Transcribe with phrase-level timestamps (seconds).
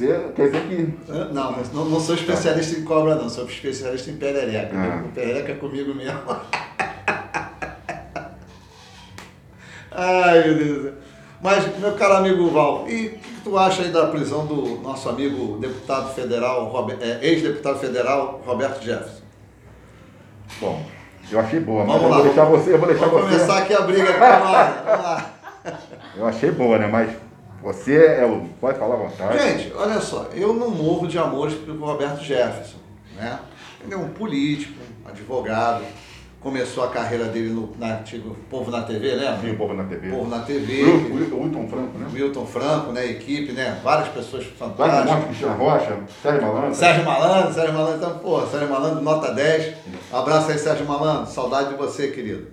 [0.00, 0.94] Você quer dizer que.
[1.12, 3.28] Não, não, não sou especialista em cobra, não.
[3.28, 4.74] Sou especialista em perereca.
[4.74, 5.04] Ah.
[5.14, 6.18] Perereca é comigo mesmo.
[9.92, 10.92] Ai, meu Deus do céu.
[11.42, 14.80] Mas, meu caro amigo Val, e o que, que tu acha aí da prisão do
[14.80, 19.22] nosso amigo deputado federal, é, ex-deputado federal Roberto Jefferson?
[20.60, 20.84] Bom,
[21.30, 22.16] eu achei boa, mas Vamos eu lá.
[22.16, 23.36] vou deixar você, eu vou deixar Vamos você.
[23.36, 24.12] começar aqui a briga.
[24.12, 24.82] Vamos lá.
[24.86, 25.30] Vamos lá.
[26.16, 26.86] Eu achei boa, né?
[26.86, 27.10] Mas
[27.62, 28.46] você é o.
[28.60, 29.38] Pode falar à vontade.
[29.38, 32.78] Gente, olha só, eu não morro de amores pelo Roberto Jefferson,
[33.16, 33.38] né?
[33.84, 35.82] Ele é um político, um advogado,
[36.40, 39.38] começou a carreira dele no na antigo Povo na TV, lembra?
[39.40, 40.10] Sim, o povo na TV.
[40.10, 42.06] Povo na TV, Wilton Franco, né?
[42.12, 43.06] Milton Franco, né?
[43.06, 43.78] Equipe, né?
[43.82, 45.04] Várias pessoas fantásticas.
[45.06, 46.74] Monte, Cristiano Rocha, Sérgio Malandro.
[46.74, 49.74] Sérgio Malandro, Sérgio Malandro, então, pô, Sérgio Malandro, nota 10.
[50.12, 52.48] Abraço aí, Sérgio Malandro, saudade de você, querido.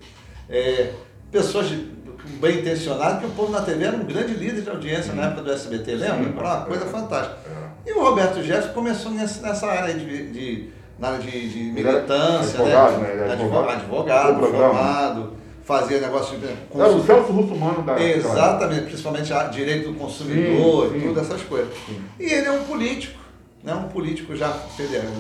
[0.50, 0.92] É,
[1.32, 1.97] pessoas de-
[2.40, 5.44] bem intencionadas, que o povo na TV era um grande líder de audiência na época
[5.44, 6.16] do SBT, lembra?
[6.40, 7.38] Era uma coisa fantástica.
[7.86, 7.90] É.
[7.90, 12.60] E o Roberto Jefferson começou nessa, área de, de, na área de, de era militância,
[12.60, 13.14] advogado, né?
[13.16, 13.34] né?
[13.34, 13.70] Advogado, advogado.
[13.72, 14.74] advogado Do programa.
[14.74, 15.34] formado,
[15.64, 18.02] fazia negócio de Era o consulta- Celso Russomano da.
[18.02, 21.74] Exatamente, principalmente a direito do consumidor Sim, e tudo essas coisas.
[21.86, 22.02] Sim.
[22.20, 23.20] E ele é um político,
[23.64, 23.74] né?
[23.74, 25.12] um político já federal,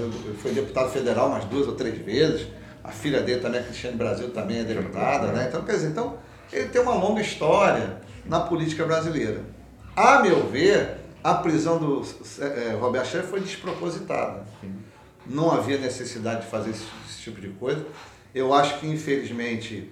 [0.41, 2.47] foi deputado federal umas duas ou três vezes.
[2.83, 5.47] A filha dele também, a Cristiane Brasil, também é deputada, né?
[5.50, 6.16] Então, quer dizer, então,
[6.52, 9.42] ele tem uma longa história na política brasileira.
[9.95, 12.06] A meu ver, a prisão do
[12.40, 14.45] eh, Roberto Schaeffer foi despropositada.
[15.25, 17.86] Não havia necessidade de fazer esse, esse tipo de coisa.
[18.34, 19.92] Eu acho que, infelizmente,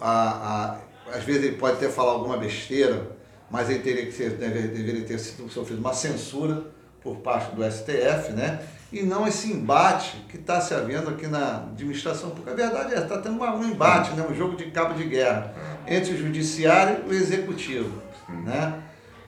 [0.00, 0.76] a,
[1.10, 3.10] a- às vezes ele pode até falar alguma besteira,
[3.50, 6.64] mas ele teria que ser, deve- deveria ter sido sofrido uma censura
[7.02, 8.62] por parte do STF, né?
[8.92, 12.52] E não esse embate que está se havendo aqui na administração pública.
[12.52, 14.24] A verdade é, está tendo um embate, né?
[14.30, 15.52] um jogo de cabo de guerra
[15.86, 18.82] entre o judiciário e o executivo, né?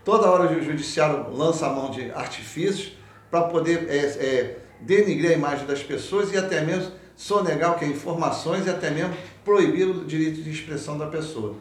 [0.05, 2.93] Toda hora o judiciário lança a mão de artifícios
[3.31, 7.85] para poder é, é, denigrir a imagem das pessoas e até mesmo sonegar o que
[7.85, 11.57] é informações e até mesmo proibir o direito de expressão da pessoa.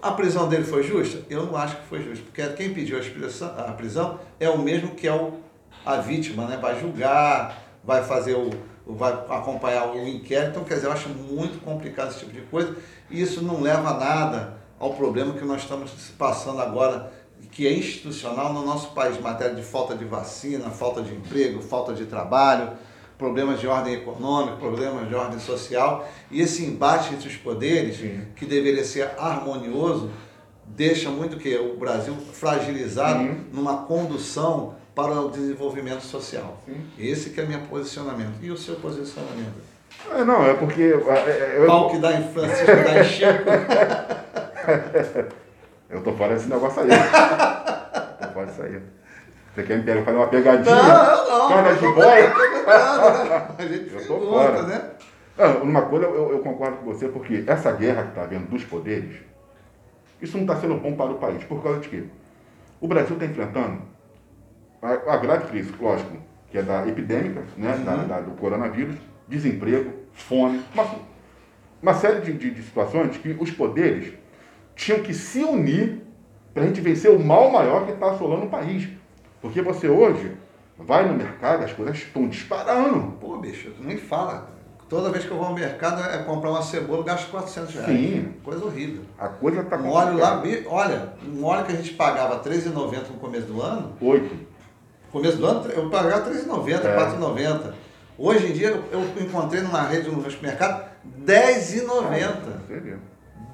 [0.00, 1.22] A prisão dele foi justa?
[1.30, 4.58] Eu não acho que foi justa, porque quem pediu a, expressão- a prisão é o
[4.58, 5.34] mesmo que é o,
[5.84, 6.56] a vítima, né?
[6.60, 8.52] Vai julgar, vai fazer o, o-
[8.86, 10.50] vai acompanhar o inquérito.
[10.50, 12.76] Então, quer dizer, eu acho muito complicado esse tipo de coisa
[13.10, 17.12] e isso não leva a nada ao problema que nós estamos passando agora,
[17.50, 21.94] que é institucional no nosso país, matéria de falta de vacina, falta de emprego, falta
[21.94, 22.72] de trabalho,
[23.16, 28.22] problemas de ordem econômica, problemas de ordem social, e esse embate entre os poderes, Sim.
[28.36, 30.10] que deveria ser harmonioso,
[30.66, 33.46] deixa muito que o Brasil fragilizado Sim.
[33.52, 36.58] numa condução para o desenvolvimento social.
[36.64, 36.86] Sim.
[36.98, 38.34] Esse que é o meu posicionamento.
[38.40, 39.74] E o seu posicionamento?
[40.10, 40.82] É, não, é porque.
[40.82, 43.44] é, é, eu, Pau que dá em Francisco, dá em Chico.
[45.90, 46.88] eu tô fora desse negócio aí.
[46.88, 48.80] tô fora disso aí.
[49.54, 50.74] Você quer me pegar, fazer uma pegadinha?
[50.74, 51.48] Não, não.
[51.48, 53.48] Cara de perguntando, né?
[53.56, 54.62] A gente Eu tô pergunta, fora.
[54.64, 54.90] né?
[55.36, 58.64] Não, uma coisa eu, eu concordo com você, porque essa guerra que está havendo dos
[58.64, 59.16] poderes,
[60.20, 61.42] isso não está sendo bom para o país.
[61.44, 62.04] Por causa de quê?
[62.80, 63.93] O Brasil está enfrentando
[64.84, 66.16] a, a grave crise, lógico,
[66.50, 68.96] que é da epidêmica, né, da, da- do coronavírus,
[69.26, 70.86] desemprego, fome, uma,
[71.82, 74.12] uma série de, de- de situações que os poderes
[74.76, 76.02] tinham que se unir
[76.52, 78.88] para a gente vencer o mal maior que está assolando o país.
[79.40, 80.32] Porque você hoje
[80.78, 83.12] vai no mercado, as coisas estão disparando.
[83.20, 84.52] Pô, bicho, tu nem fala.
[84.88, 87.88] Toda vez que eu vou ao mercado é comprar uma cebola, eu gasto 400 reais.
[87.90, 88.34] Sim.
[88.44, 89.02] Coisa horrível.
[89.18, 93.16] A coisa está Um óleo lá, olha, um óleo que a gente pagava R$13,90 no
[93.18, 94.36] começo do ano, Oito.
[95.14, 96.96] Começo do ano eu pagava R$13,90, É.
[96.96, 97.72] R$4,90.
[98.18, 100.84] Hoje em dia eu, encontrei numa rede no supermercado
[101.26, 102.34] R$10,90.
[102.66, 102.96] Você vê.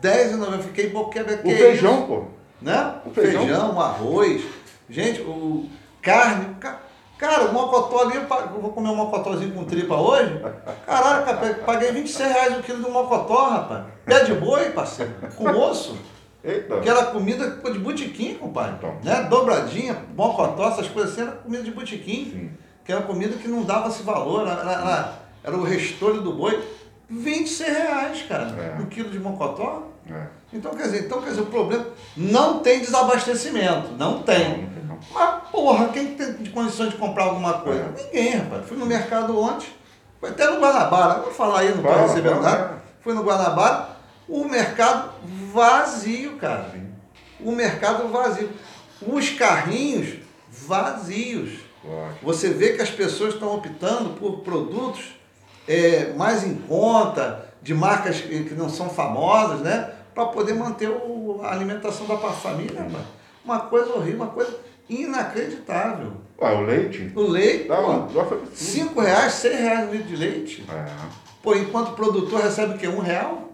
[0.03, 0.63] R$10,90.
[0.63, 1.41] Fiquei boquebra.
[1.45, 2.25] O feijão, pô.
[2.63, 2.95] né?
[3.05, 3.43] O feijão.
[3.47, 4.43] feijão, o arroz.
[4.89, 5.69] Gente, o
[6.03, 6.57] carne.
[6.59, 6.81] ca-
[7.19, 10.41] Cara, o mocotó ali, eu vou comer um mocotózinho com tripa hoje.
[10.87, 13.85] Caralho, cara, paguei 26 reais o quilo do mocotó, rapaz.
[14.07, 15.13] Pé de boi, parceiro.
[15.37, 15.99] Com osso.
[16.43, 16.81] Eita.
[16.81, 18.75] Que era comida de botiquim, compadre.
[18.79, 18.97] Então.
[19.03, 19.27] Né?
[19.29, 22.31] Dobradinha, mocotó, essas coisas assim, era comida de botiquim.
[22.31, 22.51] Sim.
[22.85, 24.47] Que era comida que não dava-se valor.
[24.47, 25.13] Era, era,
[25.45, 26.63] era o restolho do boi.
[27.09, 28.45] 26 reais, cara.
[28.45, 28.81] É.
[28.81, 29.89] Um quilo de mocotó.
[30.09, 30.27] É.
[30.53, 31.87] Então, quer dizer, então, quer dizer, o problema
[32.17, 34.69] não tem desabastecimento, não tem.
[34.85, 34.99] Não, não.
[35.13, 37.83] Mas, porra, quem tem condições de comprar alguma coisa?
[37.97, 38.03] É.
[38.03, 38.67] Ninguém, rapaz.
[38.67, 39.69] Fui no mercado ontem,
[40.23, 42.83] até no Guanabara, vou falar aí, não estou recebendo nada.
[43.01, 43.89] Fui no Guanabara,
[44.31, 45.11] o mercado
[45.53, 46.73] vazio, cara.
[47.41, 48.49] O mercado vazio.
[49.07, 50.19] Os carrinhos
[50.51, 51.59] vazios.
[52.23, 55.19] Você vê que as pessoas estão optando por produtos
[55.69, 59.91] é, mais em conta, de marcas que não são famosas, né?
[60.15, 62.83] Para poder manter o- a alimentação da família.
[62.83, 63.05] rapaz.
[63.45, 64.55] Uma coisa horrível, uma coisa
[64.89, 66.13] inacreditável.
[66.41, 67.13] Ué, o leite?
[67.15, 68.09] O leite, Dá pô, um.
[68.55, 70.65] 5 reais, 6 reais um litro de leite.
[70.71, 70.85] É.
[71.43, 72.89] Pô, enquanto o produtor recebe o quê?
[72.89, 73.50] Um real?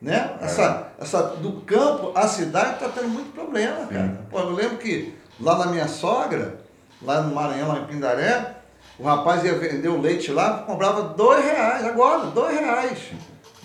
[0.00, 0.36] Né?
[0.40, 4.20] Essa, essa, do campo à cidade está tendo muito problema, cara.
[4.30, 6.60] Pô, eu lembro que lá na minha sogra,
[7.02, 8.54] lá no Maranhão, lá em Pindaré,
[8.96, 12.98] o rapaz ia vender o leite lá, comprava dois reais, agora, dois reais.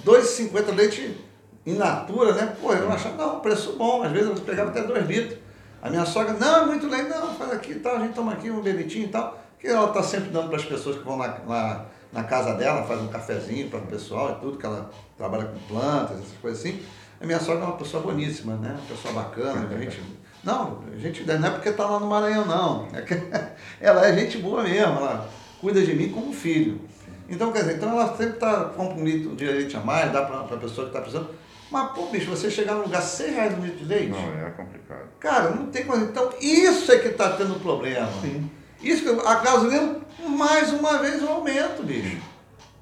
[0.04, 1.18] Dois e cinquenta leite
[1.66, 2.56] in natura, né?
[2.60, 5.38] Pô, eu achava, não, preço bom, às vezes eu pegava até dois litros.
[5.82, 8.34] A minha sogra, não, é muito leite, não, faz aqui e tal, a gente toma
[8.34, 9.40] aqui um bebitinho e tal.
[9.60, 12.84] Que ela está sempre dando para as pessoas que vão lá, lá na casa dela,
[12.84, 16.60] faz um cafezinho para o pessoal e tudo, que ela trabalha com plantas, essas coisas
[16.60, 16.80] assim.
[17.20, 18.70] A minha sogra é uma pessoa boníssima, né?
[18.78, 20.02] Uma pessoa bacana, gente.
[20.44, 22.88] Não, gente, não é porque está lá no Maranhão, não.
[22.94, 23.16] É que
[23.82, 25.28] ela é gente boa mesmo, ela
[25.60, 26.82] cuida de mim como filho.
[27.28, 30.22] Então, quer dizer, então ela sempre tá, compra um litro de leite a mais, dá
[30.24, 31.30] para a pessoa que está precisando.
[31.72, 34.52] Mas, pô, bicho, você chegar num lugar 100 reais um litro de leite, Não, é
[34.52, 35.08] complicado.
[35.20, 36.04] cara, não tem coisa.
[36.04, 38.08] Então, isso é que está tendo problema.
[38.22, 38.48] Sim.
[38.84, 39.96] Isso a gasolina,
[40.28, 42.18] mais uma vez, um aumento, bicho.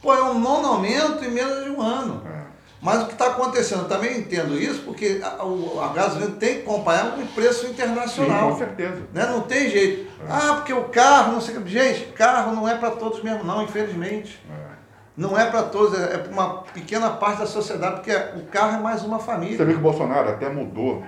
[0.01, 2.21] Pô, é um nono aumento em menos de um ano.
[2.25, 2.41] É.
[2.81, 6.61] Mas o que está acontecendo, também entendo isso, porque a, o- a gasolina tem que
[6.61, 8.49] acompanhar com o preço Sim, internacional.
[8.51, 9.03] com certeza.
[9.13, 9.27] né?
[9.27, 10.09] Não tem jeito.
[10.27, 11.69] Ah, porque o carro, não sei o que.
[11.69, 14.43] Gente, carro não é para todos mesmo, não, infelizmente.
[14.49, 14.71] É.
[15.15, 18.79] Não é para todos, é para uma pequena parte da sociedade, porque o carro é
[18.81, 19.63] mais uma Você família.
[19.65, 21.03] vê que o Bolsonaro até mudou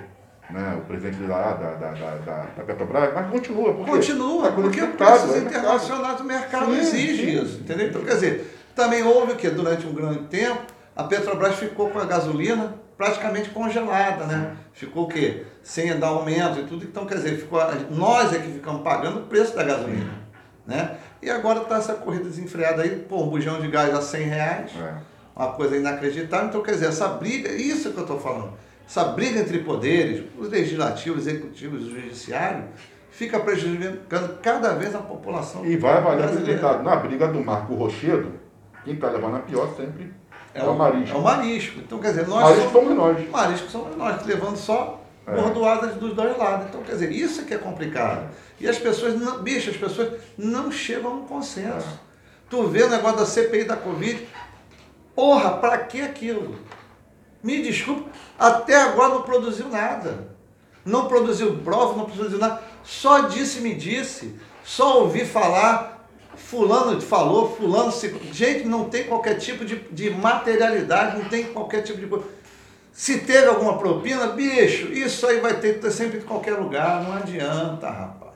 [0.54, 3.74] né, o presidente da, da, da, da, da Petrobras, mas continua.
[3.74, 5.60] Porque Continua, porque de os mercado, preços é mercado.
[5.60, 7.44] internacionais do mercado Sim, exige sim.
[7.44, 7.88] isso, entendeu?
[7.88, 10.62] Então, quer dizer, também houve o que durante um grande tempo,
[10.96, 14.56] a Petrobras ficou com a gasolina praticamente congelada, né?
[14.74, 15.44] Ficou o quê?
[15.64, 17.60] Sem dar aumento e tudo, então quer dizer, ficou,
[17.90, 20.12] nós é que ficamos pagando o preço da gasolina,
[20.68, 20.98] né?
[21.22, 24.72] E agora está essa corrida desenfreada aí, pô, um bujão de gás a 100 reais,
[24.80, 24.94] É.
[25.36, 26.48] uma coisa inacreditável.
[26.50, 28.52] Então, quer dizer, essa briga, isso que eu estou falando,
[28.88, 32.66] essa briga entre poderes, os legislativos, executivos e o judiciário,
[33.10, 36.84] fica prejudicando cada vez a população E vai valer ditado.
[36.84, 38.34] Na briga do Marco Rochedo,
[38.84, 40.14] quem está levando a pior sempre
[40.54, 41.16] é, o Marisco.
[41.16, 41.80] É o marisco.
[41.80, 43.30] Então, quer dizer, nós Marisco somos, somos nós.
[43.32, 45.34] marisco somos nós, levando só É.
[45.36, 46.68] bordoadas dos dois lados.
[46.68, 48.30] Então, quer dizer, isso é que é complicado.
[48.60, 51.88] E as pessoas, não, bicho, as pessoas não chegam a um consenso.
[51.88, 52.14] É.
[52.50, 54.28] Tu vê o negócio da CPI da Covid,
[55.16, 56.56] porra, pra que aquilo?
[57.44, 58.10] Me desculpa,
[58.40, 60.34] até agora não produziu nada.
[60.86, 62.62] Não produziu prova, não produziu nada.
[62.84, 64.36] Só disse me disse.
[64.64, 66.08] Só ouvi falar,
[66.38, 68.10] fulano falou, fulano se.
[68.32, 72.24] Gente, não tem qualquer tipo de, de materialidade, não tem qualquer tipo de.
[72.94, 77.14] Se teve alguma propina, bicho, isso aí vai ter, ter sempre em qualquer lugar, não
[77.14, 78.34] adianta, rapaz.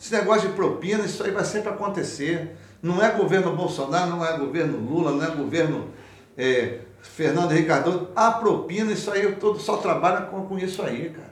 [0.00, 2.56] Esse negócio de propina, isso aí vai sempre acontecer.
[2.80, 5.90] Não é governo Bolsonaro, não é governo Lula, não é governo
[6.36, 6.78] eh,
[7.14, 8.08] Fernando Cardoso.
[8.14, 11.28] A propina, isso aí, todo só trabalha com, com isso aí, cara.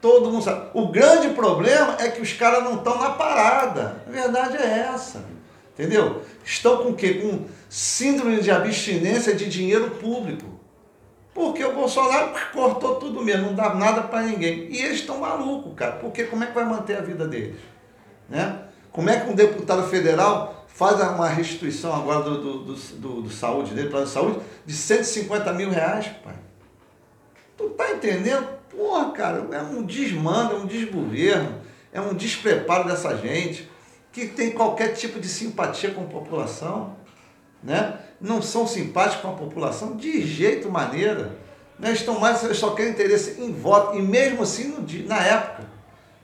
[0.00, 0.70] Todo mundo sabe.
[0.74, 4.02] O grande problema é que os caras não estão na parada.
[4.06, 5.24] A verdade é essa.
[5.72, 6.22] Entendeu?
[6.44, 7.14] Estão com o quê?
[7.14, 10.60] Com síndrome de abstinência de dinheiro público.
[11.32, 14.68] Porque o Bolsonaro cortou tudo mesmo, não dá nada para ninguém.
[14.70, 15.92] E eles estão malucos, cara.
[15.92, 17.56] Porque como é que vai manter a vida deles?
[18.28, 18.58] Né?
[18.90, 23.30] Como é que um deputado federal faz uma restituição agora do, do, do, do- do
[23.30, 26.34] saúde dele, plano de saúde, de 150 mil reais, pai?
[27.56, 28.46] Tu tá entendendo?
[28.70, 31.60] Porra, cara, é um desmando, é um desgoverno,
[31.92, 33.70] é um despreparo dessa gente
[34.10, 36.96] que tem qualquer tipo de simpatia com a população,
[37.62, 37.98] né?
[38.20, 41.36] Não são simpáticos com a população de jeito maneira,
[41.78, 41.92] né?
[41.92, 45.64] Estão mais, só querem interesse em voto, e mesmo assim no na época,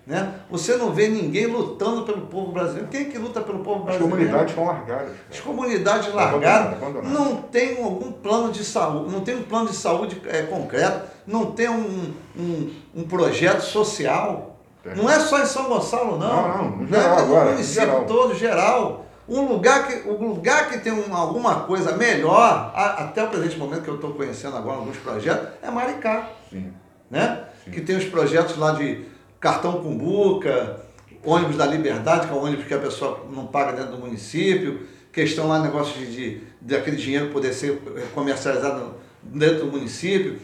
[0.09, 0.33] né?
[0.51, 2.89] Você não vê ninguém lutando pelo povo brasileiro.
[2.89, 4.11] Quem é que luta pelo povo As brasileiro?
[4.11, 5.13] comunidades estão largadas.
[5.31, 7.13] As comunidades largadas abandonado.
[7.13, 11.53] não tem algum plano de saúde, não tem um plano de saúde é, concreto, não
[11.53, 14.57] tem um, um, um projeto social.
[14.83, 14.95] Tem.
[14.97, 16.49] Não é só em São Gonçalo, não.
[16.49, 18.05] Não, não, no é geral no agora, município geral.
[18.07, 19.05] todo, geral.
[19.29, 23.59] Um lugar que, um lugar que tem um- alguma coisa melhor, a- até o presente
[23.59, 26.73] momento que eu estou conhecendo agora alguns projetos, é Maricá Sim.
[27.11, 27.45] né?
[27.63, 27.73] Sim.
[27.73, 29.05] Que tem os projetos lá de
[29.41, 30.81] cartão Cumbuca,
[31.25, 34.87] ônibus da Liberdade, que é um ônibus que a pessoa não paga dentro do município,
[35.13, 37.81] questão lá, negócio de, de, de aquele dinheiro poder ser
[38.15, 40.39] comercializado dentro do município,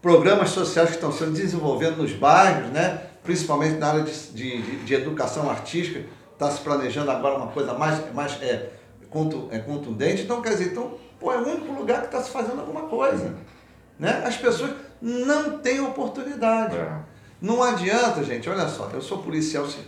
[0.00, 3.02] programas sociais que estão sendo desenvolvidos nos bairros, né?
[3.22, 6.00] principalmente na área de, de, de- educação artística,
[6.32, 8.70] está se planejando agora uma coisa mais, mais é,
[9.50, 10.22] é, contundente.
[10.22, 13.34] Então, quer dizer, então, pô, é o único lugar que está se fazendo alguma coisa.
[13.98, 14.22] Né?
[14.24, 14.70] As pessoas
[15.02, 16.76] não têm oportunidade.
[16.76, 17.09] É.
[17.40, 19.78] Não adianta, gente, olha só, eu sou policial, ci-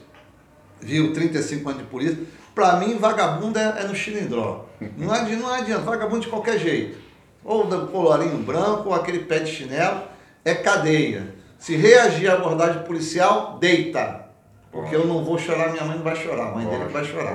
[0.81, 2.19] viu, 35 anos de polícia.
[2.55, 4.67] Para mim, vagabundo é, é no chilindró.
[4.97, 6.99] Não adianta, não adianta, vagabundo de qualquer jeito.
[7.45, 10.03] Ou do colorinho branco, ou aquele pé de chinelo,
[10.45, 11.35] é cadeia.
[11.59, 14.27] Se reagir à abordagem policial, deita.
[14.71, 17.33] Porque eu não vou chorar, minha mãe não vai chorar, a mãe dele vai chorar.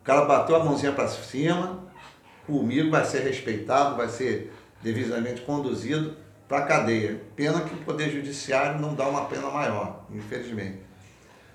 [0.00, 1.80] O cara bateu a mãozinha para cima,
[2.46, 4.52] comigo vai ser respeitado, vai ser
[4.82, 6.16] devidamente conduzido
[6.50, 7.22] para a cadeia.
[7.36, 10.80] Pena que o Poder Judiciário não dá uma pena maior, infelizmente.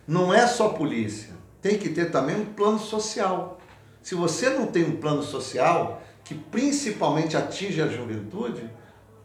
[0.07, 3.59] Não é só polícia, tem que ter também um plano social.
[4.01, 8.69] Se você não tem um plano social que principalmente atinge a juventude,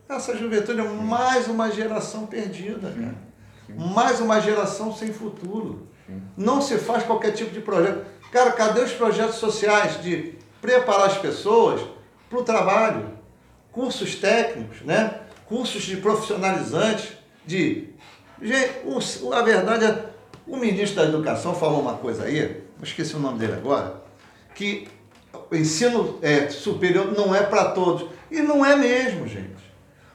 [0.09, 3.31] essa juventude é mais uma geração perdida, cara.
[3.69, 5.87] Mais uma geração sem futuro.
[6.37, 8.05] Não se faz qualquer tipo de projeto.
[8.33, 11.81] Cara, cadê os projetos sociais de preparar as pessoas
[12.29, 13.11] para o trabalho?
[13.71, 15.21] Cursos técnicos, né?
[15.51, 17.13] Cursos de profissionalizantes,
[17.45, 17.91] de.
[19.33, 20.07] A verdade é,
[20.47, 24.03] o ministro da Educação falou uma coisa aí, eu esqueci o nome dele agora,
[24.55, 24.89] que
[25.51, 28.09] o ensino é, superior não é para todos.
[28.31, 29.61] E não é mesmo, gente.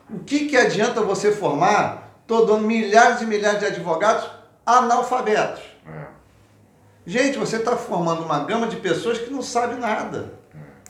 [0.09, 4.27] O que, que adianta você formar todo ano milhares e milhares de advogados
[4.65, 5.61] analfabetos?
[5.85, 6.05] É.
[7.05, 10.33] Gente, você está formando uma gama de pessoas que não sabem nada.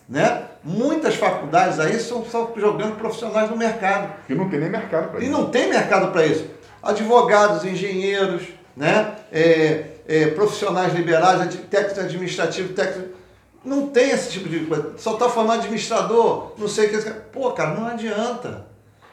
[0.08, 0.44] Né?
[0.64, 4.14] Muitas faculdades aí são só jogando profissionais no mercado.
[4.30, 5.28] E não tem nem mercado para isso.
[5.28, 6.46] E não tem mercado para isso.
[6.82, 8.44] Advogados, engenheiros,
[8.78, 9.16] né?
[9.32, 13.16] É, é, profissionais liberais, técnicos administrativos, técnicos.
[13.64, 14.94] Não tem esse tipo de coisa.
[14.98, 17.10] Só está formando administrador, não sei o que.
[17.32, 18.68] Pô, cara, não adianta.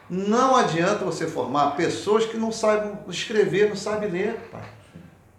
[0.07, 4.61] Não adianta você formar pessoas que não sabem escrever, não sabem ler, pai.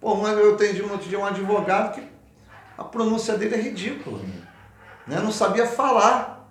[0.01, 2.03] Pô, mas eu atendi um dia um advogado que
[2.77, 4.21] a pronúncia dele é ridícula.
[5.07, 5.21] Né?
[5.21, 6.49] Não sabia falar.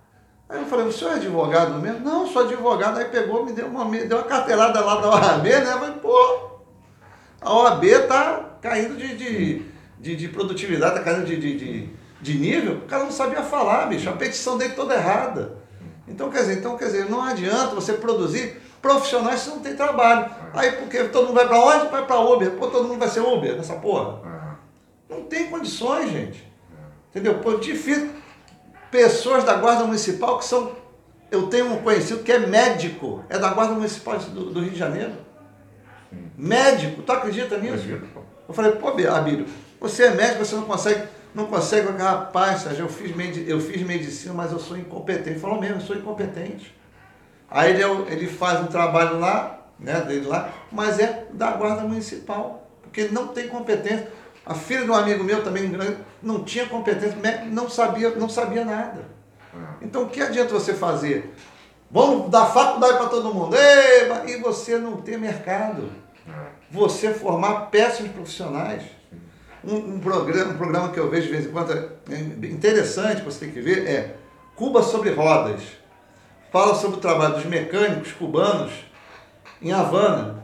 [0.48, 2.02] Aí eu falei, o senhor é advogado mesmo?
[2.02, 2.98] Não, sou advogado.
[2.98, 5.66] Aí pegou, me deu uma, me deu uma carteirada lá da OAB, né?
[5.66, 6.60] Falei, pô,
[7.42, 9.66] a OAB tá caindo de, de,
[10.00, 11.90] de, de produtividade, tá caindo de, de, de,
[12.22, 12.76] de nível.
[12.76, 14.10] O cara não sabia falar, bicho.
[14.10, 15.58] A petição dele toda errada.
[16.08, 20.30] Então, quer dizer, então, quer dizer, não adianta você produzir profissionais se não tem trabalho.
[20.54, 21.88] Aí, porque todo mundo vai para onde?
[21.88, 22.52] Vai para Uber.
[22.52, 24.20] Pô, todo mundo vai ser Uber nessa porra.
[25.10, 26.52] Não tem condições, gente.
[27.10, 27.40] Entendeu?
[27.40, 28.12] Pô, difícil.
[28.94, 30.72] Pessoas da Guarda Municipal que são.
[31.32, 34.78] Eu tenho um conhecido que é médico, é da Guarda Municipal do, do Rio de
[34.78, 35.14] Janeiro.
[36.38, 37.86] Médico, tu acredita nisso?
[38.48, 39.48] Eu falei, pô, Abílio,
[39.82, 43.12] você é médico, você não consegue não consegue, rapaz, Sérgio, eu fiz,
[43.48, 45.40] eu fiz medicina, mas eu sou incompetente.
[45.40, 46.76] Falou mesmo, eu sou incompetente.
[47.50, 52.70] Aí ele, ele faz um trabalho lá, né, dele lá, mas é da guarda municipal,
[52.84, 54.08] porque ele não tem competência.
[54.46, 55.72] A filha de um amigo meu também
[56.22, 59.06] não tinha competência, não sabia, não sabia nada.
[59.54, 59.86] É.
[59.86, 61.34] Então o que adianta você fazer?
[61.90, 63.56] Vamos dar faculdade para todo mundo.
[63.56, 65.90] Ei, e você não ter mercado.
[66.28, 66.32] É.
[66.72, 68.84] Você formar péssimos profissionais.
[69.64, 73.46] Um, um, programa, um programa que eu vejo de vez em quando é interessante, você
[73.46, 74.16] tem que ver, é
[74.58, 75.62] Cuba sobre Rodas.
[76.52, 78.74] Fala sobre o trabalho dos mecânicos cubanos
[79.62, 80.43] em Havana,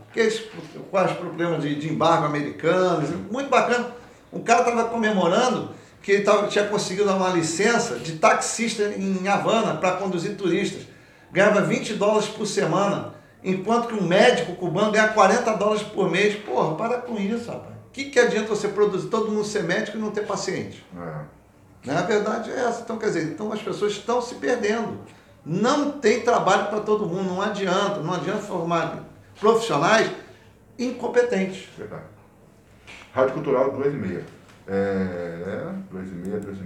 [0.91, 3.91] quais problemas de, de embargo americanos, muito bacana.
[4.31, 9.75] Um cara estava comemorando que ele tava, tinha conseguido uma licença de taxista em Havana
[9.75, 10.83] para conduzir turistas.
[11.31, 13.13] Ganhava 20 dólares por semana,
[13.43, 16.35] enquanto que um médico cubano ganha 40 dólares por mês.
[16.35, 20.01] Porra, para com isso, rapaz que, que adianta você produzir todo mundo ser médico e
[20.01, 20.85] não ter paciente?
[20.95, 21.87] É.
[21.87, 21.97] Né?
[21.97, 22.81] A verdade é essa.
[22.81, 24.99] Então, quer dizer, então as pessoas estão se perdendo.
[25.45, 29.05] Não tem trabalho para todo mundo, não adianta, não adianta formar
[29.39, 30.11] profissionais
[30.77, 31.67] incompetentes.
[31.77, 32.03] Verdade.
[33.13, 34.23] Rádio Cultural 2,5.
[34.67, 35.83] É, né?
[35.91, 36.55] 2,5, 2,5.